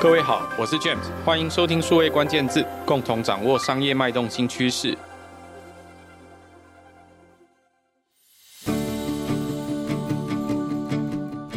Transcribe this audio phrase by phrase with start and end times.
[0.00, 4.96] 各位好，我是 James，欢迎收听数位关键字，共同掌握商业脉动新趋势。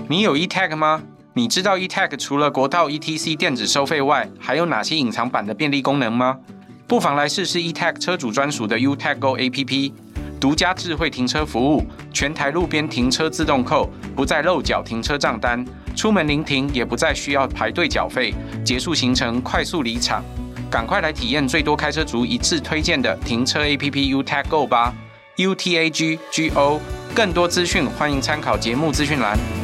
[0.09, 1.01] 你有 eTag 吗？
[1.31, 6.37] 你知道 eTag 除了国道 ETC 电子收费外，还有哪些隐藏版的便利功能吗？
[6.85, 9.93] 不妨来试试 eTag 车主专属的 U-Tag Go APP，
[10.41, 15.65] 独家智慧停车服务，全台路边停车自动扣，不再漏缴停车账单，
[15.95, 20.23] 出门临停也不再需要排队缴费，结束行程快速离场。
[20.69, 24.93] 赶快来体验最多开车族一致推荐的停车 APP U-Tag Go 吧
[25.35, 26.81] ，U-T-A-G G-O，
[27.13, 29.62] 更多资讯欢迎参考节目资讯栏。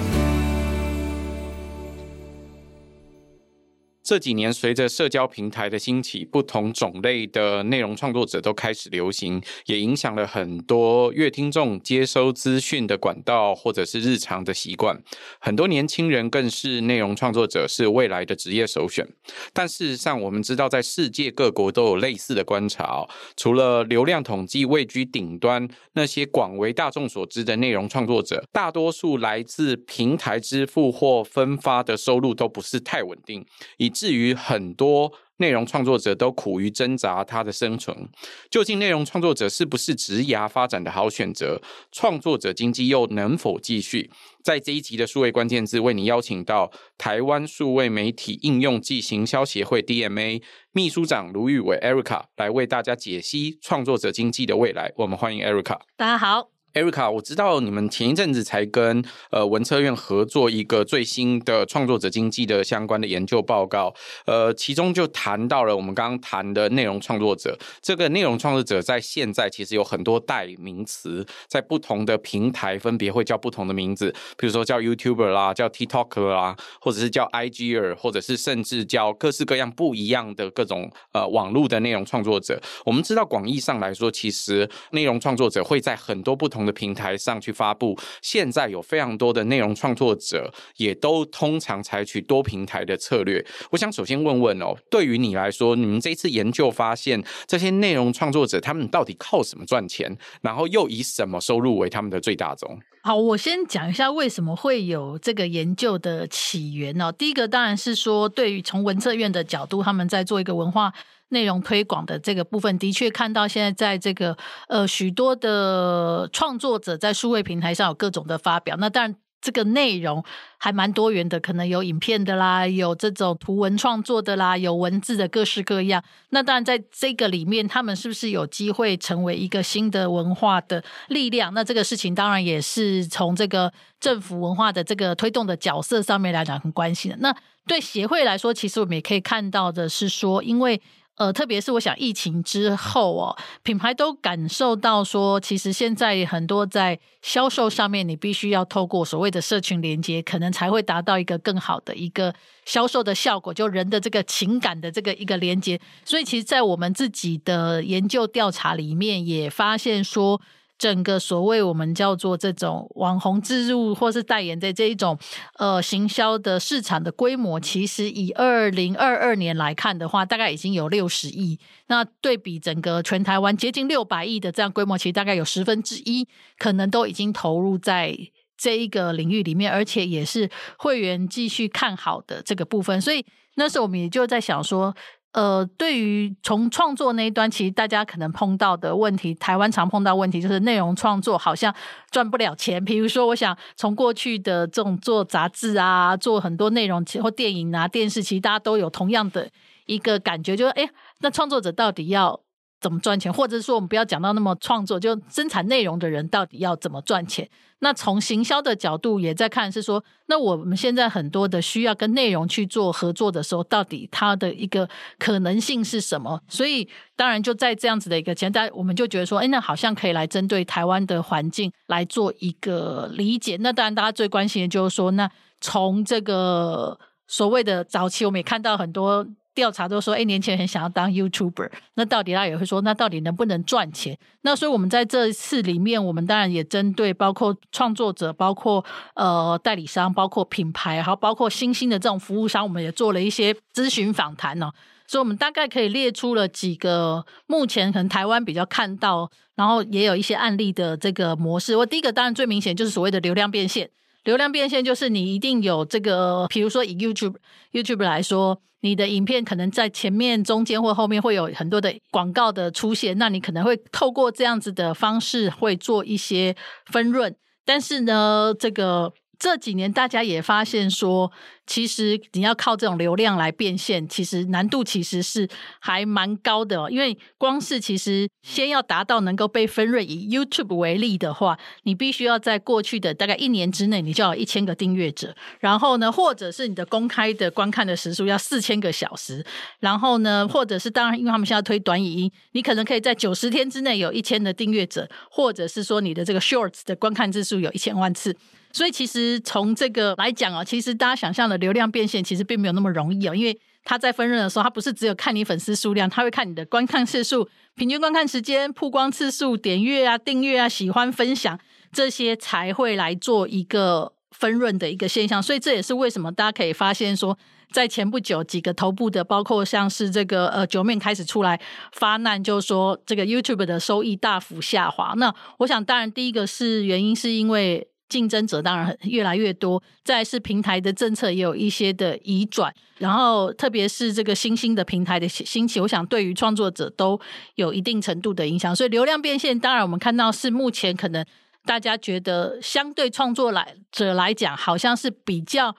[4.09, 14.99] 这几年，随着社交平台的兴起，不同种类的内容创作者都开始流行，也影响了很多乐听众接收资讯的管道或者是日常的习惯。
[15.39, 19.07] 很多年轻人更是内容创作者是未来的职业首选。
[19.53, 33.45] 但事实上，我们知道，在世界各国都有类似的观察，除了流量统计位居顶端，那些广为大众所知的内容创作者，大多数来自平台支付或分发的收入都不是太稳定，
[33.77, 38.07] 以至于很多内容创作者都苦于挣扎他的生存，
[38.49, 41.61] 究竟内容创作者是不是职涯发展的好选择？
[41.91, 44.09] 创作者经济又能否继续？
[44.41, 50.41] 在这一集的数位关键字，为你邀请到台湾数位媒体应用暨行销协会 DMA
[50.71, 54.93] 秘书长卢玉伟 Erica 来为大家解析创作者经济的未来。
[54.95, 55.77] 我们欢迎 Erica。
[55.97, 56.58] 大家好。
[56.73, 63.93] Erica，我知道你们前一阵子才跟呃文策院合作一个最新的创作者经济的相关的研究报告，
[64.25, 67.57] 呃，其中就谈到了我们刚刚谈的内容创作者。
[67.81, 82.61] 这个内容创作者在现在其实有很多代名词，在不同的平台分别会叫不同的名字，比如说叫 YouTuber 啦，叫 TikTok 啦，或者是叫 IGer，或者是甚至叫各式各样不一样的各种呃网络的内容创作者。
[82.85, 93.43] 我们知道广义上来说，其实内容创作者会在很多不同的的平台上去发布，现在有非常多的内容创作者，也都通常采取多平台的策略。
[93.71, 100.15] 我想首先问问哦，对于你来说，你们这次研究发现，这些内容创作者他们到底靠什么赚钱？
[100.43, 102.79] 然后又以什么收入为他们的最大宗？
[103.01, 107.11] 好，我先讲一下为什么会有这个研究的起源哦。
[107.11, 110.93] 第一个当然是说，对于从文策院的角度，他们在做一个文化。
[111.29, 118.75] 内容推广的这个部分，的确看到现在在这个呃许多的创作者在数位平台上有各种的发表。
[118.77, 120.21] 那当然，这个内容
[120.57, 126.03] 还蛮多元的，可能有影片的啦，有这种图文创作的啦，有文字的各式各样。
[126.31, 131.53] 那当然，在这个里面，他们是不是有机会成为一个新的文化的力量？
[131.53, 133.71] 那这个事情当然也是从这个
[134.01, 137.17] 政府文化的这个推动的角色上面来讲很关心的。
[137.21, 137.33] 那
[137.65, 140.81] 对协会来说，其实我们也可以看到的是说，因为
[141.19, 152.33] 呃，特别是我想疫情之后哦，品牌都感受到说，其实现在很多在销售上面，你必须要透过所谓的社群连接，可能才会达到一个更好的一个
[152.63, 155.77] 销售的效果，就人的这个情感的这个一个连接。
[156.05, 160.41] 所以，其实，在我们自己的研究调查里面，也发现说。
[160.79, 165.19] 整个所谓我们叫做这种网红置入或是代言的这一种
[165.57, 171.59] 呃行销的市场的规模，其实以二零二二年来看的话，大概已经有六十亿。
[171.87, 176.25] 那对比整个全台湾接近六百亿的这样规模，其实大概有十分之一
[176.57, 178.17] 可能都已经投入在
[178.57, 183.01] 这一个领域里面，而且也是会员继续看好的这个部分。
[183.01, 183.25] 所以
[183.55, 184.95] 那时候我们也就在想说。
[185.31, 191.73] 呃，对于从创作那一端，其实大家可能碰到的问题，台湾常碰到问题就是内容创作好像
[192.09, 192.83] 赚不了钱。
[192.83, 199.47] 比如说，我想从过去的这种做杂志啊，做很多内容或电影啊、电视，其实大家都有同样的
[199.85, 200.89] 一个感觉，就是哎，
[201.19, 202.39] 那创作者到底要
[202.79, 203.31] 怎么赚钱？
[203.31, 207.49] 或者说，我们不要讲到那么创作，就生产内容的人到底要怎么赚钱？
[207.81, 216.41] 那从行销的角度也在看，是说，那我们现在很多的需要跟内容去做合作的时候，到底它的一个可能性是什么？
[216.49, 223.55] 所以，当然就在这样子的一个前提，我们就觉得说，哎，那好像可以来针对台湾的环境来做一个理解。
[223.61, 225.29] 那当然，大家最关心的就是说，那
[225.61, 229.25] 从这个所谓的早期，我们也看到很多。
[229.55, 234.17] 调查都说，哎，年轻人很想要当 YouTuber，那到底他也会说，那到底能不能赚钱？
[234.41, 238.85] 那所以我们在这次里面，我们当然也针对包括创作者、包括
[239.15, 244.71] 呃代理商、包括品牌，还有包括新兴的这种服务商，我们也做了一些咨询访谈哦。
[245.07, 251.75] 所以，我们大概可以列出了几个目前可能台湾比较看到，然后也有一些案例的这个模式。
[251.75, 253.89] 我第一个当然最明显就是所谓的流量变现。
[254.25, 257.37] 流量变现就是你一定有这个，比如说以 YouTube
[257.71, 266.55] YouTube 来说，你的影片可能在前面、中间或后面会有很多的广告的出现，那你可能会透过这样子的方式会做一些
[266.91, 267.35] 分润，
[267.65, 269.13] 但是呢，这个。
[269.39, 271.31] 这几年大家也发现说，
[271.65, 275.47] 其实你要靠这种流量来变现，其实难度其实是
[275.79, 276.91] 还蛮高的。
[276.91, 289.45] 因为光是其实先要达到能够被分润，以 YouTube 为例的话，你必须要在过去的大概一年之内，你就要有一千个订阅者，然后呢，或者是你的公开的观看的时数要四千个小时，
[289.79, 298.35] 然后呢，或者是当然，因为他们现在推短影音，你可能可以在九十天之内有一千的订阅者，或者是说你的这个 Shorts 的观看次数有一千万次。
[298.71, 311.59] 所以其实从这个来讲哦，其实大家想象的流量变现其实并没有那么容易哦，因为他在分润的时候，他不是只有看你粉丝数量，他会看你的观看次数、平均观看时间、曝光次数、点阅啊、订阅啊、喜欢分享
[311.91, 315.41] 这些才会来做一个分润的一个现象。
[315.41, 317.35] 所以这也是为什么大家可以发现说，
[317.71, 321.59] 在前不久几个头部的，包括像是这个呃九面开始出来
[321.93, 325.13] 发难，就是说这个 YouTube 的收益大幅下滑。
[325.17, 327.87] 那我想，当然第一个是原因是因为。
[328.09, 337.17] 竞争者当然越来越多，再是平台的政策也有一些的移转，然后特别是这个新兴的平台的兴起，我想对于创作者都
[337.55, 338.75] 有一定程度的影响。
[338.75, 341.23] 所以流量变现，当然我们看到是目前可能
[341.65, 345.75] 大家觉得相对创作来者来讲，好像是比较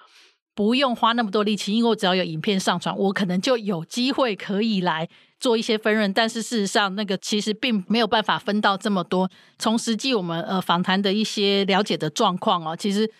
[0.54, 5.08] 不用花那么多力气，因为我只要有影片上传，我可能就有机会可以来。
[5.40, 9.28] 做一些分润，但是事实上，那个其实并没有办法分到这么多。
[9.58, 13.10] 从实际我们呃访谈的一些了解的状况哦，其实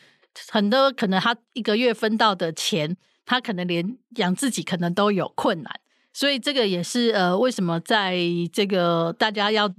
[0.51, 5.81] 很多可能他一个月分到的钱，他可能连养自己可能都有困难。
[6.13, 8.19] 所以这个也是呃为什么在
[8.53, 9.73] 这个大家要。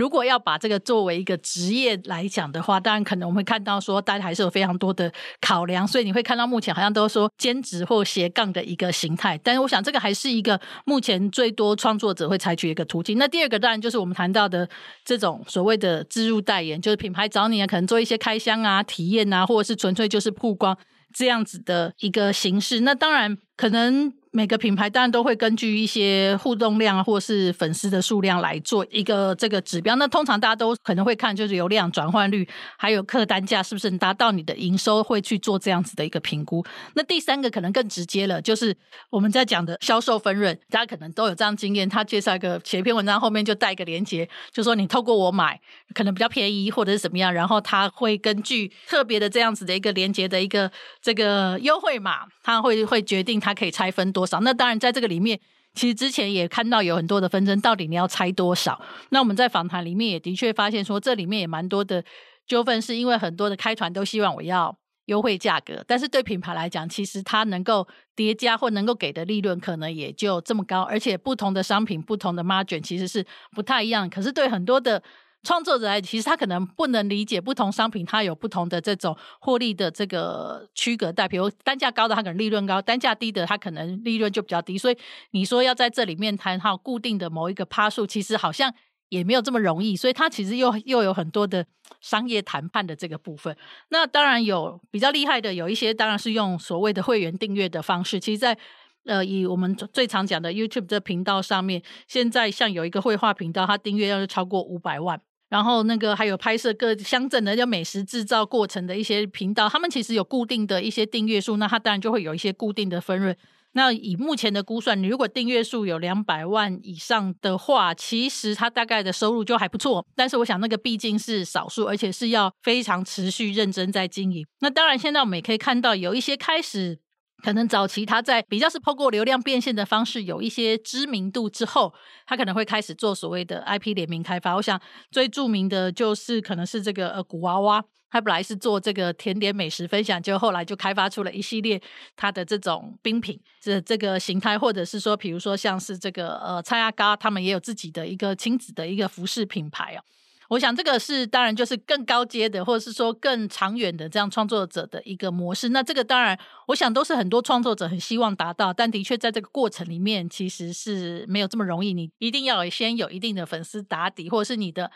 [0.00, 5.12] 如果要把这个作为一个职业来讲的话，当然可能我们会看到说，大家还是有非常多的
[5.42, 9.38] 考量，所以你会看到目前好像都说兼职或斜杠的一个形态。
[9.44, 13.18] 但是我想这个还是一个目前最多创作者会采取一个途径。
[13.18, 14.66] 那第二个当然就是我们谈到的
[15.04, 20.74] 这种所谓的置入代言，就是品牌找你啊，可能做一些开箱啊、体验啊，或者是纯粹就是曝光
[21.12, 22.80] 这样子的一个形式。
[22.80, 24.14] 那当然可能。
[24.32, 29.96] 每个品牌当然都会根据一些互动量或是粉丝的数量来做一个这个指标。
[29.96, 32.48] 那通常大家都可能会看，就是流量转换率，
[32.78, 36.64] 还有客单价是不是达到你的营收，会去做这样子的一个评估。
[36.94, 38.76] 那第三个可能更直接了，就是
[39.10, 41.88] 我们在讲的销售分润，大家可能都有这样经验。
[41.88, 45.60] 他介绍一个写一篇文章，后面就带一个连接，就说你透过我买，
[45.92, 50.70] 可能比较便宜或者是怎么样，然后他会根据特别的这样子的一个连接的一个
[51.02, 54.19] 这个优惠码，他会会决定他可以拆分多。
[54.20, 54.40] 多少？
[54.40, 55.40] 那当然，在这个里面，
[55.74, 58.80] 其实之前也看到有很多的纷争，到底你要拆多少？
[59.08, 62.04] 那我们在访谈里面也的确发现说，这里面也蛮多的
[62.46, 64.76] 纠纷，是因为很多的开团都希望我要
[65.06, 74.08] 优惠价格，但是对品牌来讲，其实它能够叠加或能够给的利润可能也就这么高，而且不同的商品、不同的 margin 其实是不太一样。
[74.08, 75.02] 可是对很多的
[75.42, 84.76] 创作者来，其实他可能不能理解不同商品它有不同的这种获利的这个区隔带，比如单价高的它可能利润高，单价低的它可能利润就比较低。
[84.76, 84.98] 所以
[85.30, 88.74] 你说要在这里面谈好固定的某一个趴数，其实好像
[89.08, 89.96] 也没有这么容易。
[89.96, 91.64] 所以它其实又又有很多的
[92.02, 93.56] 商业谈判的这个部分。
[93.88, 98.20] 那当然有比较厉害的，有一些当然是用所谓的会员订阅的方式。
[98.20, 98.58] 其实在，
[99.06, 105.18] 呃以我们最常讲的 YouTube 这频道上面，现在像有一个绘画频道，它订阅要是超过五百万。
[105.50, 113.36] 然后那个还有拍摄各乡镇的叫美食制造过程的一些频道，他们其实有固定的一些订阅数，那他当然就会有一些固定的分润。
[113.72, 120.06] 那以目前的估算，你如果订阅数有两百万以上的话，其实他大概的收入就还不错。
[120.16, 124.46] 但是我想那个毕竟是少数，而且是要非常持续认真在经营。
[124.60, 127.00] 那当然现在我们也可以看到有一些开始。
[127.42, 131.92] 可能早期他在比较是透过流量变现的方式有一些知名度之后，
[132.26, 134.54] 他可能会开始做所谓的 IP 联名开发。
[134.54, 134.80] 我想
[135.10, 141.80] 最著名的就是可能是这个呃古娃娃，他本来是做这个甜点美食分享，就后来就开发出了一系列
[142.16, 150.02] 他的这种冰品这这个形态，或者是说，比如说像是这个呃蔡阿嘎，他们也有自己的一个亲子的一个服饰品牌啊。
[150.50, 155.68] 我想这个是当然就是更高阶的，或者是说更长远的这样创作者的一个模式。
[155.68, 161.94] 那这个当然，我想都是很多创作者很希望达到，但的确在这个过程里面其实是没有这么容易。
[161.94, 164.90] 你一定要先有一定的粉丝打底，或者是你的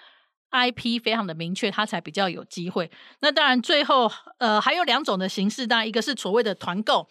[0.50, 2.90] IP 非常的明确，它才比较有机会。
[3.20, 7.08] 那当然，最后呃还有两种的形式，当然一个是所谓的团购，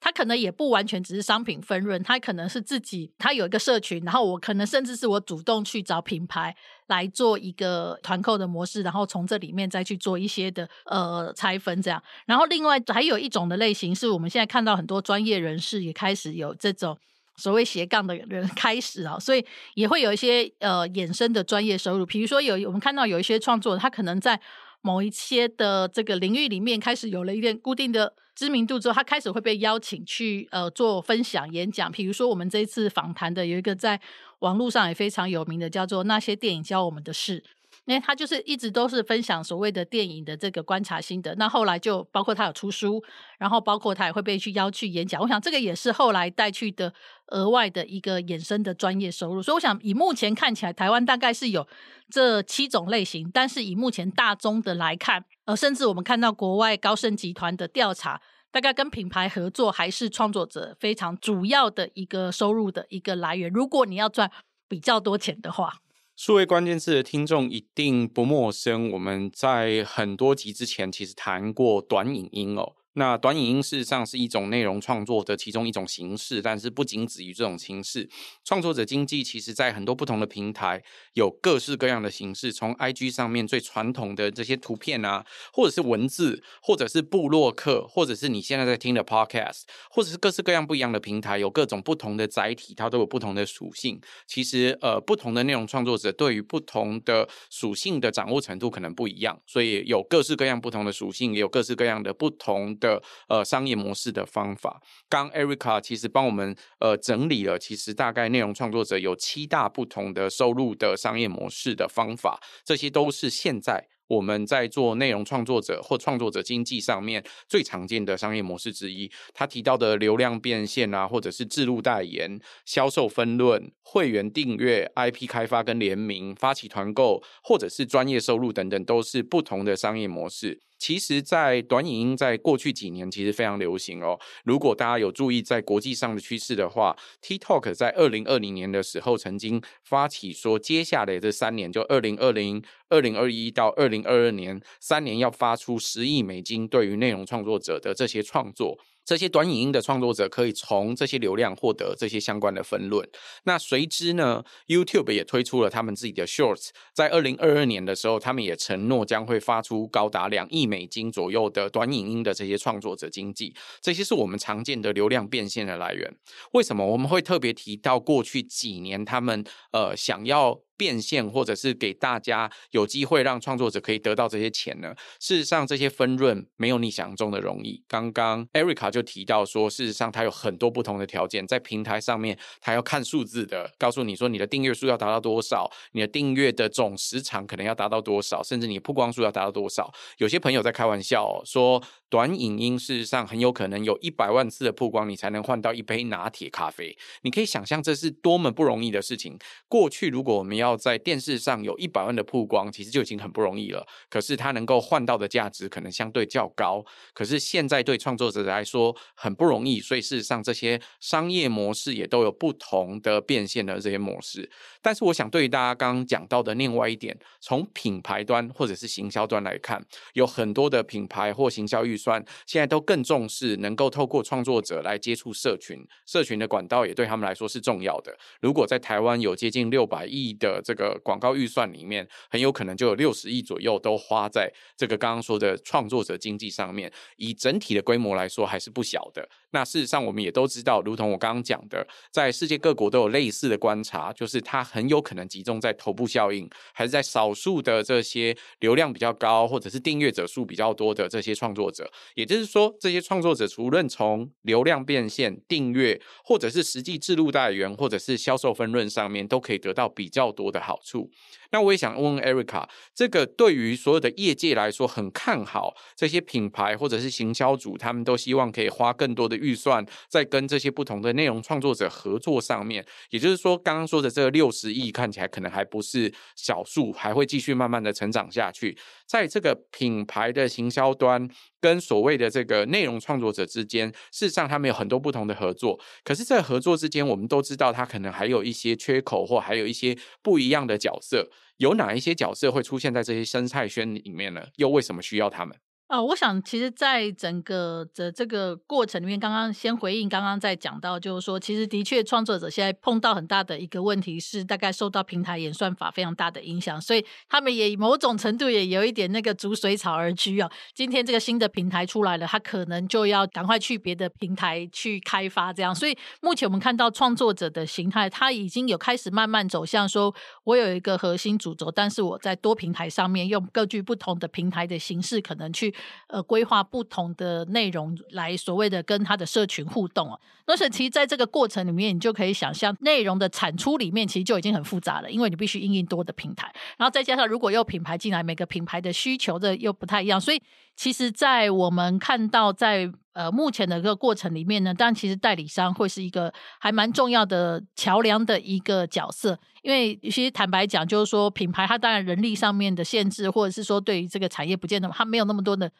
[0.00, 6.54] 它可能也不完全只是商品分润，它可能是自己它有一个社群，然后我可能甚至是我主动去找品牌
[6.88, 12.02] 来做一个团购的模式，然后从这里面再去做一些的呃拆分这样。
[12.26, 16.98] 然后另外还有一种的类型是我们现在看到很多专业人士也开始有这种。
[17.38, 22.06] 所谓斜杠的人 开始啊，所以也会有一些呃衍生的专业收入。
[22.06, 24.40] 比如说有我们看到有一些创作，他可能在
[24.86, 31.90] 某一些的这个领域里面开始有了一点固定的知名度之后，他开始会被邀请去呃做分享演讲。
[31.90, 34.00] 比如说我们这一次访谈的有一个在
[34.38, 37.40] 网络上也非常有名的，叫做《那些电影教我们的事》。
[37.84, 43.00] 因为他就是一直都是分享所谓的电影的这个观察心得，那后来就包括他有出书，
[43.38, 45.22] 然后包括他也会被去邀去演讲。
[45.22, 46.92] 我想这个也是后来带去的
[47.28, 49.42] 额外的一个衍生的专业收入。
[49.42, 51.66] 所以我想以目前看起来，台湾大概是有
[52.10, 63.50] 这七种类型，但是以目前大宗的来看，呃，甚至我们看到国外高盛集团的调查，大概跟品牌合作还是创作者非常主要的一个收入的一个来源。
[63.50, 64.30] 如果你要赚
[64.68, 65.80] 比较多钱的话。
[66.16, 72.72] 数位关键字的听众一定不陌生，我们在很多集之前其实谈过短影音哦。
[72.98, 78.08] 那短影音事实上是一种内容创作的其中一种形式，但是不仅止于这种形式。
[78.42, 94.00] 创作者经济其实在很多不同的平台有各式各样的形式，从 IG 上面最传统的这些图片啊，或者是文字，或者是部落客，或者是你现在在听的 Podcast，或者是各式各样不一样的平台，有各种不同的载体，它都有不同的属性。
[94.26, 102.85] 其实呃，不同的内容创作者对于不同的属性的掌握程度可能不一样，所以有各式各样不同的属性，也有各式各样的不同的。
[102.86, 113.88] 的呃商业模式的方法，刚 Erica 其实帮我们呃整理了，其实大概内容创作者有七大不同的收入的商业模式的方法，这些都是现在。
[114.08, 130.60] 我们在做内容创作者或创作者经济上面最常见的商业模式之一，他提到的流量变现啊，或者是自录代言、销售分润、会员订阅、IP 开发跟联名、发起团购，或者是专业收入等等，都是不同的商业模式。
[130.78, 134.18] 其实，在短影音在过去几年其实非常流行哦。
[134.44, 148.78] 如果大家有注意在国际上的趋势的话，TikTok 在二零二零年的时候曾经发起说，接下来这三年，就二零二零、二零二一到二零二二年三年，要发出十亿美金对于内容创作者的这些创作。
[149.06, 153.08] 这些短影音的创作者可以从这些流量获得这些相关的分论。
[153.44, 163.54] 那随之呢，YouTube 也推出了他们自己的 Shorts，在二零二二年的时候，他们也承诺将会发出高达两亿美金左右的短影音的这些创作者经济。
[163.80, 166.12] 这些是我们常见的流量变现的来源。
[166.54, 174.94] 为什么我们会特别提到过去几年他们呃想要变现，或者是给大家有机会让创作者可以得到这些钱呢？
[175.18, 177.82] 事实上，这些分润没有你想象中的容易。
[177.88, 189.92] 刚刚 Erica 就提到说，事实上它有很多不同的条件，在平台上面，它要看数字的，告诉你说你的订阅数要达到多少，你的订阅的总时长可能要达到多少，甚至你曝光数要达到多少。
[190.18, 196.96] 有些朋友在开玩笑哦，说，短影音事实上很有可能有一百万次的曝光，你才能换到一杯拿铁咖啡。
[197.22, 199.38] 你可以想象这是多么不容易的事情。
[199.68, 203.86] 过去如果我们要要在电视上有一百万的曝光，其实就已经很不容易了。
[204.10, 206.84] 可是它能够换到的价值可能相对较高。
[207.14, 214.50] 可是现在对创作者来说很不容易，所以事实上这些商业模式也都有不同的变现的这些模式。
[214.82, 228.16] 但是我想对于大家刚刚讲到的另外一点，从品牌端或者是行销端来看，有很多的品牌或行销预算现在都更重视能够透过创作者来接触社群，社群的管道也对他们来说是重要的。
[228.40, 236.92] 如果在台湾有接近六百亿的这个广告预算里面，很有可能就有六十亿左右都花在这个刚刚说的创作者经济上面。
[237.16, 239.28] 以整体的规模来说，还是不小的。
[239.52, 251.90] 那事实上，我们也都知道，如同我刚刚讲的，在世界各国都有类似的观察，就是它很有可能集中在头部效应，还是在少数的这些流量比较高或者是订阅者数比较多的这些创作者。
[252.14, 261.10] 也就是说，这些创作者除了从流量变现、订阅，或者是实际置入代言，或者是销售分润上面，都可以得到比较多的好处。
[261.52, 272.84] 那我也想问问 Erica，这个对于所有的业界来说，很看好这些品牌或者是行销组，他们都希望可以花更多的预算在跟这些不同的内容创作者合作上面。
[273.10, 278.76] 也就是说，刚刚说的这个六十亿看起来可能还不是小数，还会继续慢慢的成长下去。
[279.06, 281.28] 在这个品牌的行销端
[281.60, 285.78] 跟所谓的这个内容创作者之间，事实上他们有很多不同的合作。
[286.02, 291.30] 可是，在合作之间，我们都知道他可能还有一些缺口，或还有一些不一样的角色。
[291.58, 294.46] 有哪一些角色会出现在这些生态圈里面呢？
[294.56, 295.56] 又为什么需要他们？
[295.88, 310.50] 啊，我想其实，在整个的这个过程里面，刚刚先回应刚刚在讲到，就是说，其实的确创作者现在碰到很大的一个问题是，大概受到平台演算法非常大的影响，所以他们也某种程度也有一点那个逐水草而居哦。
[310.74, 315.72] 今天这个新的平台出来了，他可能就要赶快去别的平台去开发，这样。
[315.72, 320.12] 所以目前我们看到创作者的形态，他已经有开始慢慢走向说，
[320.42, 325.72] 我有一个核心主轴，但是我在多平台上面用各具不同的平台的形式，可能去。
[326.08, 330.20] 呃，规划不同的内容来所谓的跟他的社群互动哦。
[330.46, 340.40] 那是其实在这个过程里面，你就可以想象内容的产出里面其实就已经很复杂了，因为你必须应用多的平台，然后再加上如果有品牌进来，每个品牌的需求的又不太一样，所以
[340.76, 355.72] 其实，在我们看到在呃目前的一个过程里面呢，当然其实代理商会是一个还蛮重要的桥梁的一个角色，因为其实坦白讲，就是说品牌它当然人力上面的限制，或者是说对于这个产业不见得它没有那么多的。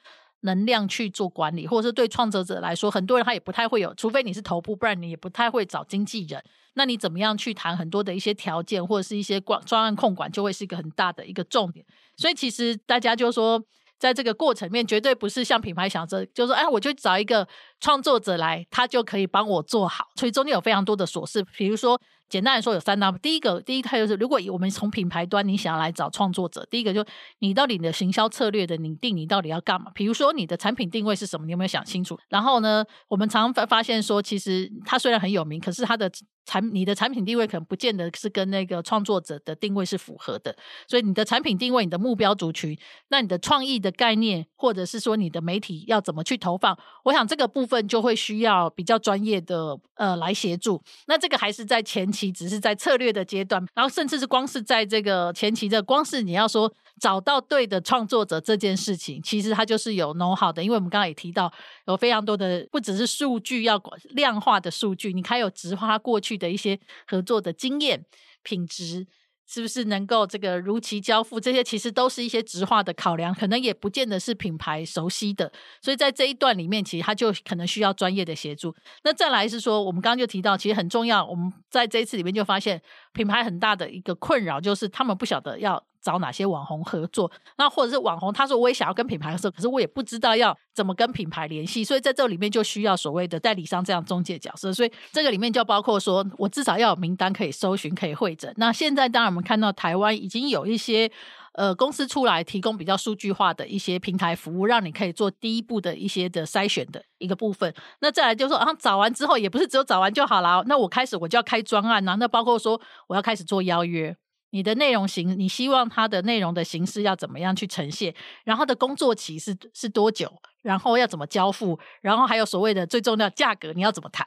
[0.42, 6.40] 能量去做管理，或者是对创作者来说，很多人他也不太会有，除非你是头部，不然你也不太会找经纪人。
[6.74, 11.84] 那你怎么样去谈很多的一些条件，或者是一些管专案控管，就会是一个很大的一个重点。
[12.16, 13.60] 所以其实大家就说，
[13.98, 17.46] 在这个过程面，绝对不是像品牌想着，就是说，哎，我就找一个
[17.80, 20.06] 创作者来，他就可以帮我做好。
[20.16, 22.00] 所以中间有非常多的琐事，比如说。
[22.28, 23.10] 简单来说，有三大。
[23.12, 27.04] 第一个，第一个就是，如果我们从品牌端，你想要来找创作者，第一个就
[27.38, 29.90] 你到底你的行销策略的拟定，你到底要干嘛？
[29.94, 31.46] 比如说你的产品定位是什么？
[31.46, 32.18] 你有没有想清楚？
[32.28, 36.10] 然后呢，我们常常发发现说，其实它虽然很有名，可是它的
[36.44, 40.54] 产你的产品定位可能不见得是跟那个创作者的定位是符合的。
[40.88, 42.76] 所以你的产品定位、你的目标族群，
[43.08, 50.82] 那你的创意的概念，或者是说你的媒体要怎么去投放，我想这个部分就会需要比较专业的呃来协助。
[51.06, 52.15] 那这个还是在前期。
[52.16, 60.64] 其只是在策略的阶段，然后甚至是光是在这个前期的，光是你要说找到对的创作者这件事情，其实它就是有 know-how 的。
[60.64, 61.52] 因为我们刚刚也提到，
[61.86, 63.78] 有非常多的不只是数据要
[64.14, 68.04] 量化的数据，你还有直化过去的一些合作的经验、
[68.42, 69.06] 品质。
[69.48, 71.38] 是不是能够这个如期交付？
[71.38, 75.50] 这些其实都是一些直化的考量，可能也不见得是品牌熟悉的。
[75.80, 78.74] 所以在这一段里面，其实它就可能需要专业的协助。
[79.04, 81.24] 那再来是说，我们刚刚就提到，其实很重要。
[81.24, 82.80] 我们在这一次里面就发现，
[83.16, 85.82] 品牌很大的一个困扰就是他们不晓得要。
[86.06, 87.28] 找哪些网红合作？
[87.58, 94.72] 那或者是网红，他说我也想要跟品牌合作，可是我也不知道要怎么跟品牌联系，所以在这里面就需要所谓的代理商这样中介角色。
[94.72, 98.54] 所以这个里面就包括说我至少要有名单可以搜寻、可以会诊。
[98.56, 101.10] 那现在当然我们看到台湾已经有一些
[101.56, 107.74] 呃公司出来提供比较数据化的一些平台服务，让你可以做第一步的一些的筛选的一个部分。
[108.00, 112.14] 那再来就是说，啊找完之后也不是只有找完就好了，那我开始我就要开专案呐、啊。
[112.16, 114.16] 那包括说我要开始做邀约。
[114.50, 118.14] 你的内容形，你希望它的内容的形式要怎么样去呈现？
[118.44, 120.32] 然后的工作期是是多久？
[120.62, 121.78] 然后要怎么交付？
[122.00, 124.26] 然后还有所谓的最重要价格，你要怎么谈？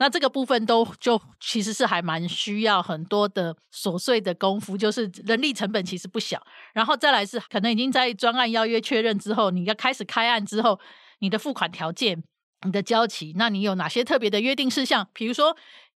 [0.00, 6.42] 那这个部分都就其实是还蛮需要很多的琐碎的功夫，就是人力成本其实不小。
[6.72, 10.80] 然后再来是可能已经在专案邀约确认之后，你要开始开案之后，
[11.20, 12.20] 你的付款条件、
[12.64, 15.06] 你的交期，那你有哪些特别的约定事项？
[15.12, 15.56] 比如说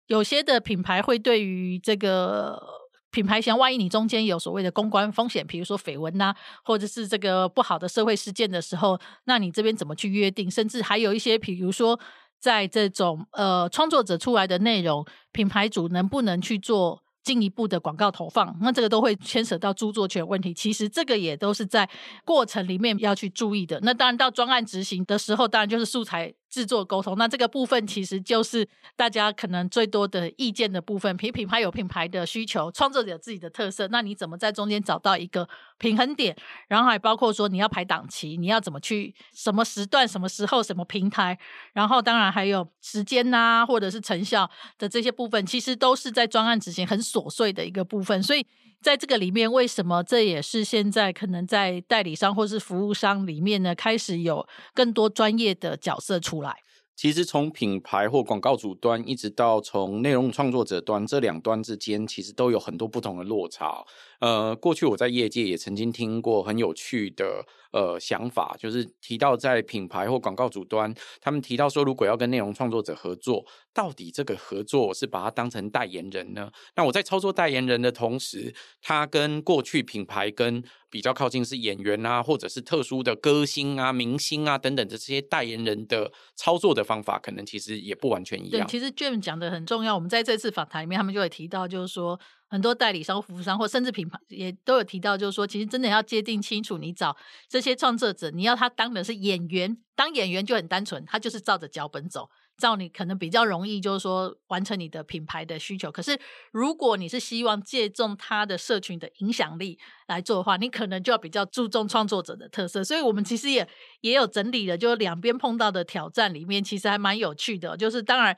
[0.07, 2.81] 有些的品牌会对于这个。
[3.13, 6.33] 品牌像万一你中间有所谓的公关风险，比如说绯闻呐，
[6.63, 10.49] 或者是这个不好的社会事件的时候，那你这边怎么去约定？
[10.49, 11.99] 甚至还有一些，比如说
[12.41, 18.57] 在这种呃创作者出来的内容，品牌主能不能去做进一步的广告投放？
[18.61, 20.51] 那这个都会牵扯到著作权问题。
[20.51, 21.87] 其实这个也都是在
[22.25, 23.79] 过程里面要去注意的。
[23.83, 26.33] 那当然到专案执行的时候，当然就是素材。
[26.51, 31.15] 制作沟通，那这个部分其实就是大家可能最多的意见的部分。
[31.15, 36.35] 品品牌有品牌的需求，创作者有自己的特色，那你怎么在中间找到一个平衡点？
[36.67, 41.39] 然后还包括说你要排档期，你要怎么去什么时段、什么时候、什么平台？
[41.71, 48.45] 然后当然还有时间呐、啊，或者是成效的这些部分，其实都是在专案执行很琐碎的一个部分，所以。
[48.81, 56.55] 在这个里面，为什么这也是现在可能在代理商或是服务商里面呢，开始有更多专业的角色出来？
[56.95, 63.83] 其实从品牌或广告主端，一直到从内容创作者端，这两端之间，其实都有很多不同的落差。
[64.19, 76.51] 呃，过去我在业界也曾经听过很有趣的呃想法，就是提到在品牌或广告主端，他们提到说，如果要跟内容创作者合作，到底这个合作我是把它当成代言人呢？
[76.75, 88.67] 那我在操作代言人的同时，他跟过去品牌跟比较靠近是演员啊，或者是特殊的歌星啊、明星啊等等的这些代言人的操作的方法，可能其实也不完全一样。
[88.67, 89.95] 对，其实 Jim 讲的很重要。
[89.95, 92.19] 我们在这次访谈里面，他们就会提到，就是说。
[92.51, 97.15] 很多代理商、服务商或甚至品牌也都有提到，就是说，其实真的要界定清楚，你找
[97.47, 102.29] 这些创作者，你要他当的是演员，当演员就很单纯，他就是照着脚本走。
[102.61, 105.91] 照你可能比较容易，就是说完成你的品牌的需求。
[105.91, 106.17] 可是
[106.51, 112.83] 如果你是希望借重他的社群的影响力来做的话，你可能就要比较注重创作者的特色。
[112.83, 113.67] 所以我们其实也
[114.01, 117.75] 也有整理了，就两边碰到的挑战里面，其实还蛮有趣的。
[117.75, 118.37] 就是当然，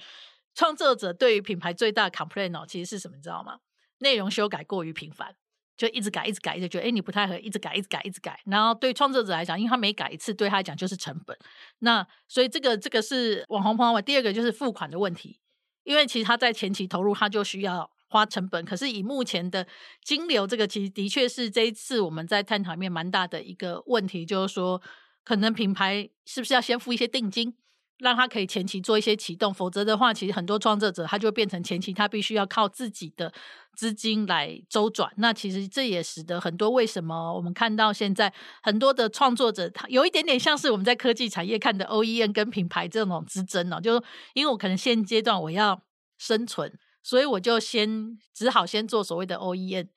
[0.55, 3.17] 创作者对于品牌最大的 complaint 哦，其实是什么？
[3.17, 3.57] 你知道吗？
[3.99, 5.35] 内容修改过于频繁。
[5.75, 8.39] 就一直改，一直改，一直觉得哎，你不太合，一直改，一直改，一直改。
[8.45, 11.37] 然后对创作者来讲，因为他每改一次，对他来讲就是成本。
[11.79, 14.03] 那所以这个这个是网红朋友们。
[14.03, 15.39] 第二个就是付款的问题，
[15.83, 18.63] 因为其实他在前期投入，他就需要花成本。
[18.63, 19.65] 可是以目前的
[20.03, 24.81] 金流，这个其实的确是这一次我们在探讨里面蛮大的一个问题，就是说，
[25.23, 27.55] 可能品牌是不是要先付一些定金？
[27.99, 33.31] 让他可以前期做一些启动，否则的话，其实很多创作者他就会变成前期他必须要靠自己的
[33.75, 35.11] 资金来周转。
[35.17, 44.03] 那其实这也使得很多为什么我们看到现在很多的创作者，他有一点点像是我们在科技产业看的 OEM 跟品牌这种之争哦，就是
[44.33, 45.81] 因为我可能现阶段我要
[46.17, 49.87] 生存，所以我就先只好先做所谓的 OEM。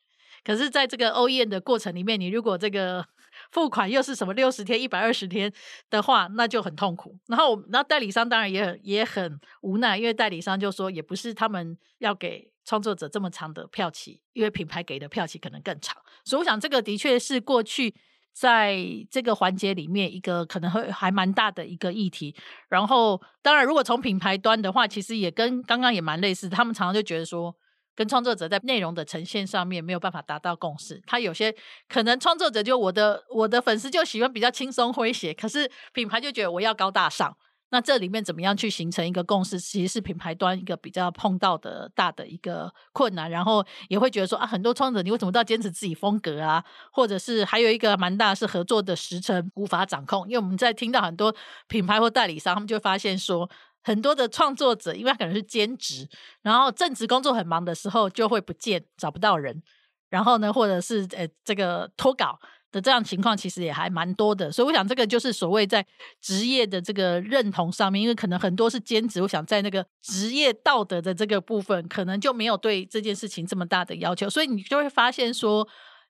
[0.44, 3.04] 可是，在这个 OEM 的过程里面，你如果这个
[3.52, 5.52] 付款又是什么六十天、一百二十天
[5.90, 7.18] 的话，那就很痛苦。
[7.26, 15.96] 然后，然后代理商当然也很也很无奈，因为代理商就说，也不是他们要给创作者这么长的票期，因为品牌给的票期可能更长。
[16.24, 17.94] 所以，我想这个的确是过去
[18.32, 18.78] 在
[19.10, 22.34] 这个环节里面一个可能会还蛮大的一个议题。
[22.68, 27.54] 然后，当然，如果从品牌端的话，其实也跟刚刚也蛮类似，他们常常就觉得说。
[27.96, 31.52] 跟创作者在内容的呈现上面没有办法达到共识，他有些
[31.88, 37.36] 可能创作者就我的我的粉丝就喜欢比较轻松诙谐，可是品牌就觉得我要高大上。
[37.70, 43.28] 那这里面怎么样去形成一个共识，其实是品牌端一个比较碰到的大的一个困难。
[43.28, 46.62] 然后也会觉得说啊，很多创作者你为什么都要坚持自己风格啊？
[46.92, 51.34] 或者是还有一个蛮大是合作的时程无法掌控，因为我们在听到很多
[51.66, 53.50] 品牌或代理商，他们就发现说。
[53.86, 56.08] 很多的创作者，因为他可能是兼职，
[56.42, 59.62] 然后正职工作很忙的时候就会不见，找不到人，
[60.10, 62.36] 然后呢，或者是呃这个脱稿
[62.72, 64.50] 的这样情况，其实也还蛮多的。
[64.50, 65.86] 所以我想，这个就是所谓在
[66.20, 75.68] 职业的这个认同上面，因为可能很多是兼职，我想在那个职业道德的这个部分，可能就没有对这件事情这么大的要求，所以你就会发现说，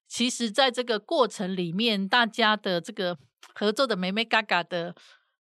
[0.09, 3.19] 其实在这个过程里面，大家的这个
[3.53, 4.95] 合作的眉眉角角的。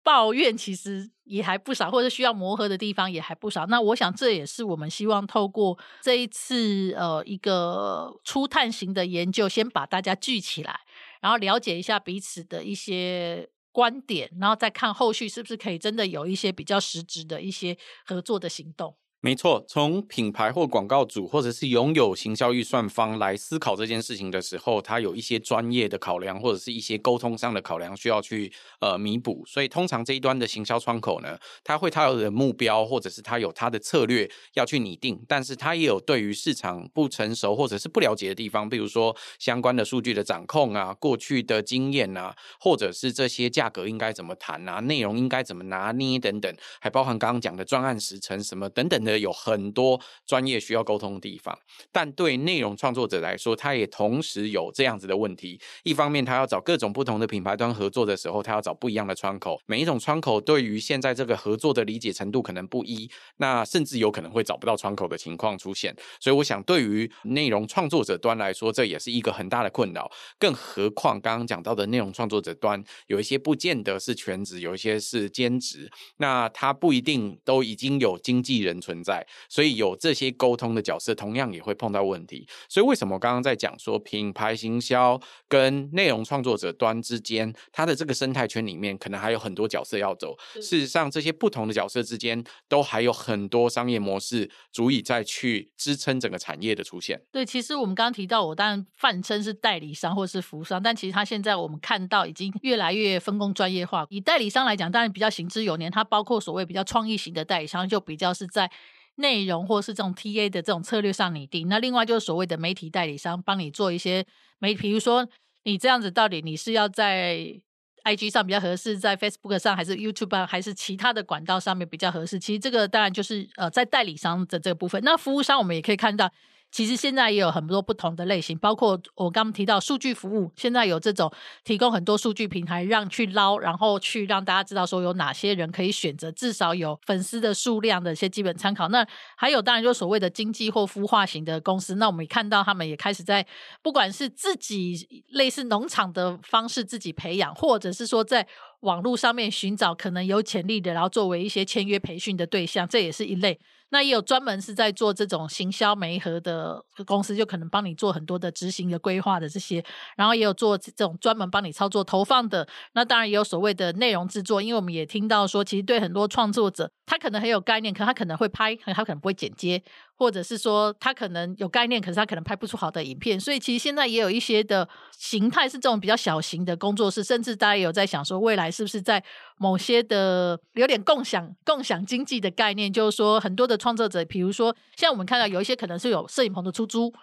[0.06, 3.66] 抱怨其实也还不少，或者需要磨合的地方也还不少。
[3.68, 10.80] 那我想这也是我们希望透过这一次呃一个初探型的研究，先把大家聚起来，
[11.22, 18.96] 然后了解一下彼此的一些观点，然后再看后续是不是可以真的有一些比较实质的一些合作的行动。
[19.26, 29.42] 没错，从品牌或广告主，或者是拥有行销预算方来思考这件事情的时候，他有一些专业的考量，或者是一些沟通上的考量需要去呃弥补。
[29.48, 49.13] 所以，通常这一端的行销窗口呢，他会他有的目标，或者是他有他的策略要去拟定，但是他也有对于市场不成熟或者是不了解的地方，比如说相关的数据的掌控啊，过去的经验啊，或者是这些价格应该怎么谈啊，内容应该怎么拿捏等等，还包含刚刚讲的专案时程什么等等的。
[49.20, 51.58] 有很多专业需要沟通的地方，
[51.92, 55.60] 但对内容创作者来说，他也同时有这样子的问题。
[55.84, 65.96] 一方面，他要找各种不同的品牌端合作的时候，他要找不一样的窗口，每一种窗口对于现在这个合作的理解程度可能不一，那甚至有可能会找不到窗口的情况出现。
[66.20, 70.10] 所以，我想对于内容创作者端来说，这也是一个很大的困扰。
[70.40, 79.03] 更何况刚刚讲到的内容创作者端，有一些不见得是全职，有一些是兼职，那他不一定都已经有经纪人存，
[79.50, 82.48] 所以有这些沟通的角色，同样也会碰到问题。
[82.70, 90.38] 所以为什么刚刚在讲说品牌行销跟内容创作者端之间，它的这个生态圈里面，可能还有很多角色要走。
[90.56, 97.22] 事实上，这些不同的角色之间，都还有很多商业模式足以再去支撑整个产业的出现。
[97.32, 104.06] 对，其实我们刚刚提到，我当然泛称是代理商或是服务商，但其实它现在我们看到已经越来越分工专业化。
[104.10, 108.70] 以代理商来讲，当然比较行之有年，它包括所谓比较创意型的代理商，就比较是在。
[109.16, 114.26] 内容或是这种 TA 的这种策略上拟定，那另外就是所谓的媒体代理商，帮你做一些
[114.60, 115.28] 媒体，比如说
[115.64, 117.62] 你这样子到底你是要在
[118.04, 122.40] IG 上比较合适，在 Facebook 上还是 YouTube 上还是其他的管道上面比较合适？
[122.40, 125.02] 其实这个当然就是呃在代理商的这个部分。
[125.04, 126.30] 那服务商我们也可以看到，
[126.74, 131.32] 其实现在也有很多不同的类型，包括我刚刚提到数据服务，现在有这种
[131.64, 138.88] 提供很多数据平台让去捞，然后去让大家知道说有哪些人可以选择，至少有粉丝的数量的一些基本参考。
[138.88, 139.06] 那
[139.38, 143.46] 还有当然就所谓的经济或孵化型的公司，那我们也看到他们也开始在
[143.84, 148.48] 不管是自己类似农场的方式自己培养，或者是说在
[148.80, 153.60] 网络上面寻找可能有潜力的，然后作为一些签约培训的对象，这也是一类。
[153.94, 159.86] 那也有专门是在做这种行销媒合的公司，就可能帮你做很多的执行的规划的这些，
[160.18, 162.68] 然后也有做这种专门帮你操作投放的。
[162.94, 169.84] 那当然也有所谓的内容制作，因为我们也听到说，其实对很多创作者，他可能很有概念，可他可能会拍，他可能不会剪接。
[170.16, 179.24] 或者是说他可能有概念，可是他可能拍不出好的影片，所以其实现在也有一些的形态是这种比较小型的工作室，甚至大家也有在想说，未来是不是在
[179.58, 187.14] 某些的有点共享共享经济的概念，就是说很多的创作者，比如说像我们看到有一些可能是有摄影棚的出租。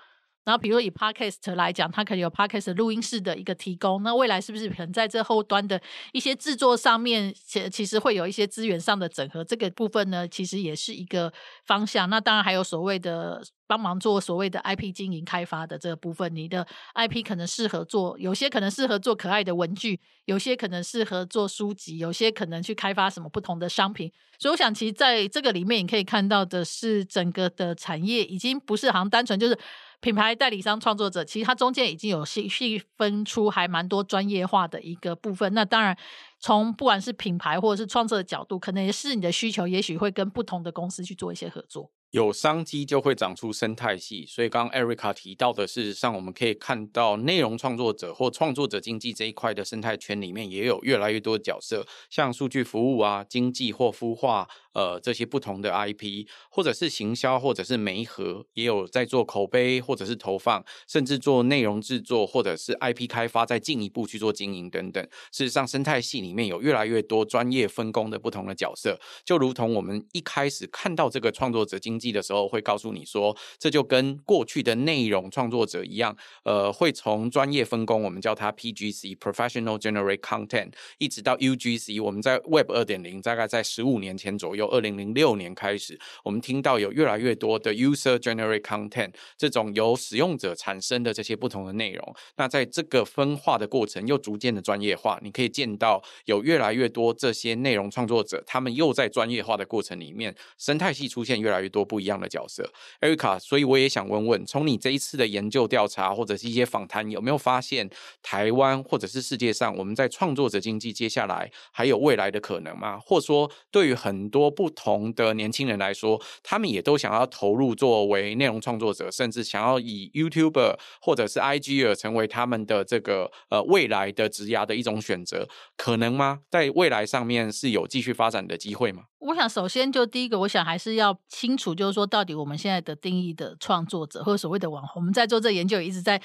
[0.42, 4.02] 然后，比如以 Podcast 来讲，它可能有 Podcast 录音室的一个提供。
[4.02, 5.80] 那未来是不是可能在这后端的
[6.12, 9.44] 一些制作上面，其其实会有一些资源上的整合？
[9.44, 11.32] 这个部分呢，其实也是一个
[11.66, 12.08] 方向。
[12.08, 16.34] 那当然还有所谓的帮忙做所谓的 IP 经营开发的这个部分。
[16.34, 24.10] 你的 IP 可能适合做，有些可能适合做可爱的文具，有些可能适合做书籍，有些可能去开发什么不同的商品。
[24.38, 29.58] 所以我想，其实在这个里面，你可以看到的是整个的产业已经不是好像单纯就是。
[30.00, 35.52] 品牌代理商、创作者，其实它中间已经有细细分出还蛮多专业化的一个部分。
[35.52, 35.96] 那当然，
[36.38, 41.90] 从不管是品牌或者是创作的角度，可能也是你的需求，也许会跟不同的公司去做一些合作。
[42.10, 65.02] 有商机就会长出生态系，所以刚刚 Erica 提到的，事实上我们可以看到，内容创作者或创作者经济这一块的生态圈里面，也有越来越多的角色，像数据服务啊、经济或孵化，呃，这些不同的 IP，或者是行销，或者是媒合，也有在做口碑或者是投放，甚至做内容制作或者是 IP 开发，再进一步去做经营等等。
[65.32, 92.14] 事实上，生态系里面有越来越多专业分工的不同的角色，就如同我们一开始看到这个创作者经济的时候，会告诉你说，这就跟过去的内容创作者一样，呃，会从专业分工，我们叫它 PGC（Professional Generate Content），一直到 UGC，我们在 Web 二点零，大概在十五年前左右，由二零零六年开始，我们听到有越来越多的 User Generate Content，这种由使用者产生的这些不同的内容。
[92.36, 102.70] 那在这个分化的过程，又逐渐的专业化，你可以见到有越来越多这些内容创作者，他们又在专业化的过程里面，生态系出现越来越多不一样的角色
[103.00, 107.88] ，Erica，所以我也想问问，从你这一次的研究调查或者是一些访谈，有没有发现
[108.22, 112.98] 台湾或者是世界上，我们在创作者经济接下来还有未来的可能吗？
[112.98, 126.40] 或者说，对于很多不同的年轻人来说，他们也都想要投入作为内容创作者，甚至想要以 YouTuber 或者是 IGer 成为他们的这个呃未来的职涯的一种选择，可能吗？
[126.50, 129.04] 在未来上面是有继续发展的机会吗？
[129.18, 136.20] 我想，首先就第一个，我想还是要清楚，就是说，到底我们现在的定义的创作者，或者所谓的网红，我们在做这研究，也一直在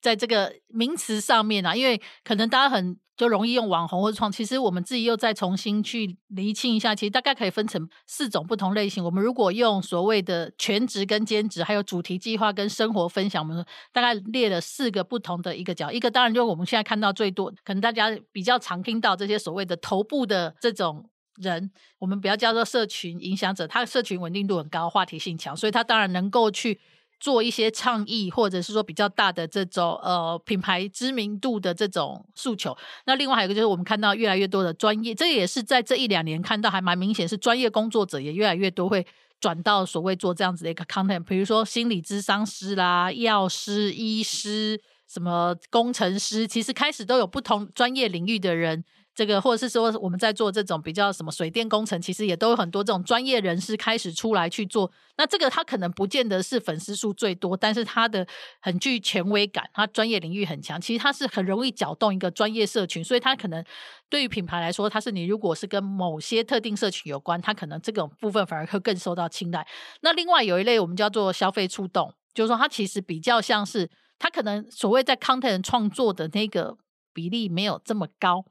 [0.00, 9.04] 在这个名词上面啊，因为可能大家很就容易用网红或创，其实我们自己又再重新去厘清一下，其实大概可以分成四种不同类型。
[9.04, 21.10] 我们如果用所谓的全职跟兼职，还有主题计划跟生活分享，我们大概列了四个不同的一个角，一个当然就是我们现在看到最多，可能大家比较常听到这些所谓的头部的这种。
[21.36, 26.78] 人，我们不要叫做社群影响者，他的社群稳定度很高，话题性强，所以他当然能够去
[27.20, 32.76] 做一些倡议，或者是说比较大的这种呃品牌知名度的这种诉求。
[33.04, 39.06] 那另外还有一个就是我们看到越来越多的专业，这也是在这一两年看到还蛮明显，是专业工作者也越来越多会
[39.38, 48.82] 转到所谓做这样子的一个 content，比如说心理咨商师啦、药师、医师、什么工程师，其实开始都有不同专业领域的人。
[49.14, 54.90] 这个，或者是说我们在做这种比较什么水电工程，其实也都有很多这种专业人士开始出来去做。
[55.16, 58.26] 那这个他可能不见得是粉丝数最多，但是他的
[58.60, 60.80] 很具权威感，他专业领域很强。
[60.80, 63.62] 其实他是很容易搅动一个专业社群，所以他可能
[64.08, 69.66] 对于品牌来说，他是你如果是跟某些特定社群有关，他可能这种部分反而会更受到青睐。
[70.00, 76.78] 那另外有一类我们叫做消费触动，就是说他其实比较像是他可能所谓在 content 创作的那个
[77.12, 78.44] 比例没有这么高。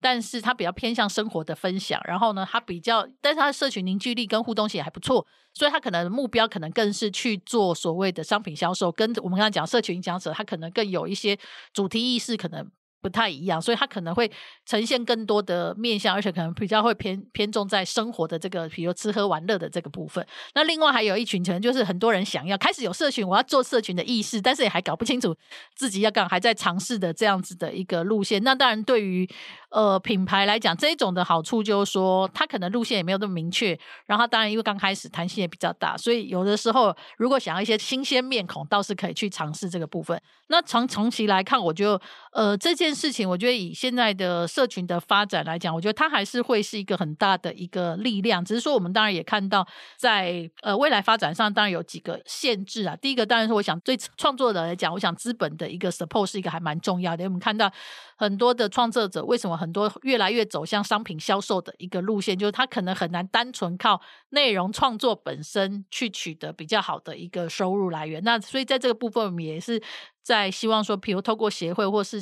[0.00, 11.38] 但是他比较偏向生活的分享，然后呢，他比较，但是他的社群凝聚力跟互动性也还不错，所以他可能目标可能更是去做所谓的商品销售，跟我们刚才讲社群影响者，他可能更有一些
[11.72, 12.70] 主题意识，可能
[13.02, 14.28] 不太一样，所以他可能会
[14.64, 20.26] 呈现更多的面向，而且可能比较会偏偏重在生活的这个，比如吃喝玩乐的这个部分。
[20.54, 25.36] 那另外还有一群可能，就是很多人想要开始有社群，我要做社群的意识，但是也还搞不清楚
[25.76, 28.42] 自己要干，还在尝试的这样子的一个路线。
[28.42, 29.28] 那当然，对于
[29.76, 40.18] 呃品牌来讲，这种的好处就是说，它可能路线也没有那么明确，然后当然因为刚开始弹性也比较大，所以有的时候如果想要一些新鲜面孔，倒是可以去尝试这个部分。
[40.48, 42.00] 那从长期来看，我觉得
[42.32, 48.42] 呃这件事情，我觉得以现在的社群的发展来讲，我觉得它还是会是一个很大的一个力量。
[48.42, 49.66] 只是说，我们当然也看到
[49.98, 52.96] 在呃未来发展上，当然有几个限制啊。
[52.96, 57.24] 第一个当然是我想对创作者来讲，我想资本的一个 support 是一个还蛮重要的。
[57.24, 57.70] 因为我们看到
[58.16, 68.22] 很多的创作者为什么很很多越来越走向商品销售的一个路线，就是他可能很难单纯靠内容创作本身去取得比较好的一个收入来源。
[68.22, 69.82] 那所以在这个部分，我们也是。
[70.22, 72.20] 在希望说，比如透过协会或是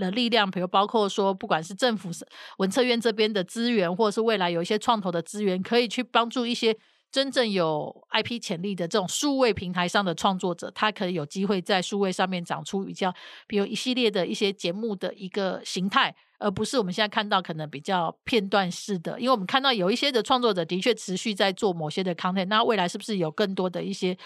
[0.00, 2.10] 的力量，比如包括说，不管是政府
[2.58, 6.76] 文策院这边的资源，或者是未来有一些创投的资源，可以去帮助一些
[7.12, 13.14] 真正有 IP 潜力的这种数位平台上的创作者，他可以有机会在数位上面长出比较，
[13.46, 16.12] 比如一系列的一些节目的一个形态，
[16.44, 19.18] 而不是我们现在看到可能比较片段式的。
[19.18, 24.16] 因为我们看到有一些的创作者的确持续在做某些的 content，那未来是不是有更多的一些？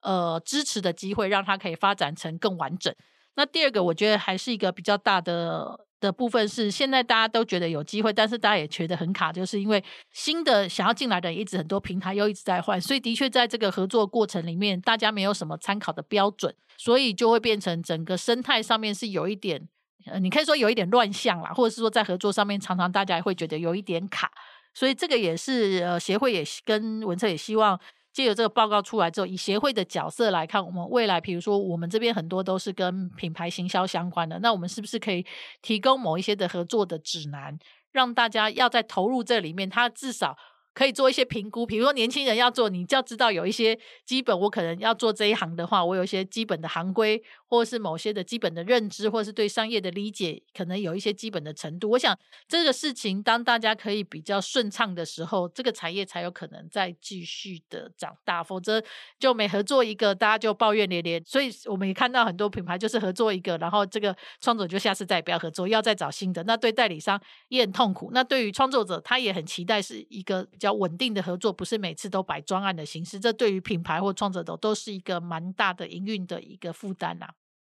[0.00, 2.94] 呃，支持的机会，让它可以发展成更完整。
[3.34, 19.68] 那第二个，我觉得还是一个比较大的的部分是，现在大家都觉得有机会，但是大家也觉得很卡，就是因为新的想要进来的一直很多，平台又一直在换，所以的确在这个合作过程里面，大家没有什么参考的标准，所以就会变成整个生态上面是有一点，
[20.06, 24.30] 呃，你可以说有一点乱象啦，或者是说在合作上面，常常大家会觉得有一点卡，
[24.72, 27.78] 所以这个也是呃，协会也跟文策也希望。
[28.10, 35.24] 借由这个报告出来之后，以协会的角色来看，我们未来，比如说我们这边很多都是跟品牌行销相关的，那我们是不是可以
[35.62, 37.56] 提供某一些的合作的指南，
[37.92, 40.36] 让大家要在投入这里面，他至少。
[40.78, 44.38] 可以做一些评估，比如说年轻人要做，你就要知道有一些基本。
[44.38, 51.90] 我可能要做这一行的话，我有一些基本的行规，或是某些的基本的认知，或是对商业的理解，可能有一些基本的程度。
[51.90, 58.40] 我想这个事情，当大家可以比较顺畅的时候，这个产业才有可能再继续的长大。
[58.40, 58.80] 否则
[59.18, 61.20] 就每合作一个，大家就抱怨连连。
[61.24, 66.44] 所以我们也看到很多品牌就是合作一个，然后这个创作者就下次再也不要合作，要再找新的。
[66.44, 68.12] 那对代理商也很痛苦。
[68.14, 70.67] 那对于创作者，他也很期待是一个比较。
[70.72, 77.28] 稳定的合作不是每次都摆专案的形式，这对于品牌或创作者都是一个蛮大的营运的一个负担呐。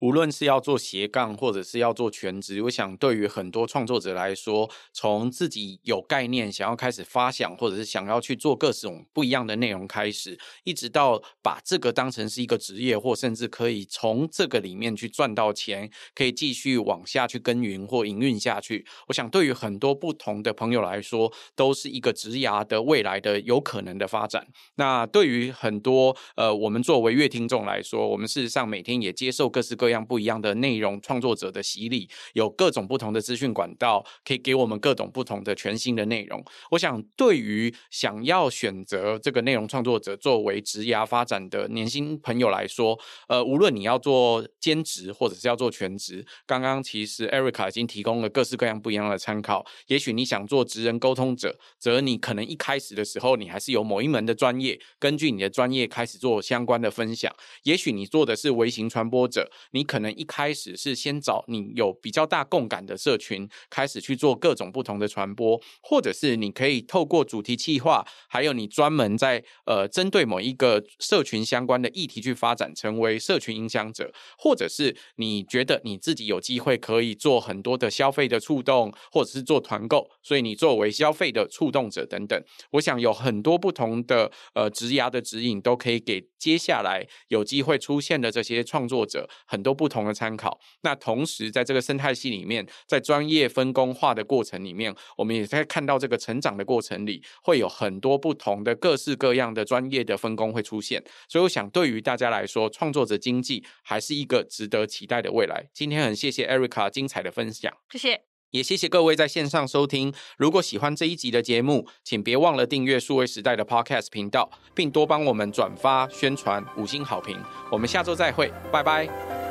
[0.02, 18.84] 无论是要做斜杠，或者是要做全职，我想对于很多创作者来说，从自己有概念想要开始发想，或者是想要去做各种不一样的内容开始，一直到把这个当成是一个职业，或甚至可以从这个里面去赚到钱，可以继续往下去耕耘或营运下去。
[19.06, 24.48] 我想对于很多不同的朋友来说，都是一个职涯的未来的有可能的发展。
[24.74, 29.91] 那对于很多呃，我们作为乐听众来说，我们事实上每天也接受各式各样。
[29.92, 36.44] 样不一样的内容创作者的洗礼，有各种不同的资讯管道，可以给我们各种不同的全新的内容。
[36.70, 49.64] 我想，对于想要选择这个内容创作者作为职涯发展的年轻朋友来说，呃，无论你要做兼职或者是要做全职，刚刚其实 Erica 已经提供了各式各样不一样的参考。
[49.86, 57.32] 也许你想做职人沟通者，则你可能一开始的时候，你还是有某一门的专业，根据你的专业开始做相关的分享。
[57.64, 59.81] 也许你做的是微型传播者，你。
[59.82, 82.40] 你可能一开始是先找你有比较大共感的社群，开始去做各种不同的传播，或者是你可以透过主题企划，还有你专门在呃针对某一个社群相关的议题去发展，成为社群影响者，或者是你觉得你自己有机会可以做很多的消费的触动，或者是做团购，所以你作为消费的触动者等等，
[82.70, 89.72] 我想有很多不同的呃职涯的指引，都可以给接下来有机会出现的这些创作者很很多。
[89.82, 101.02] 不同的参考，那同时在这个生态系里面，在专业分工化的过程里面，我们也在看到这个成长的过程里，会有很多不同的各式各样的专业的分工会出现。
[101.28, 105.68] 所以，我想对于大家来说，创作者经济还是一个值得期待的未来。
[105.72, 108.20] 今天很谢谢 Erica 精彩的分享，谢谢，
[108.50, 110.12] 也谢谢各位在线上收听。
[110.36, 117.36] 如果喜欢这一集的节目，请别忘了订阅数位时代的 Podcast 频道，并多帮我们转发宣传，五星好评。
[117.70, 119.41] 我们下周再会，拜拜。